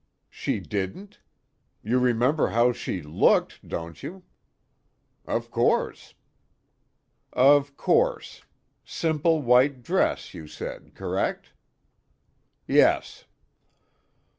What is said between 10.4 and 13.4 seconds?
said correct?" "Yes."